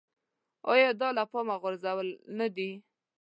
[0.71, 2.07] ایا دا له پامه غورځول
[2.39, 2.69] نه دي.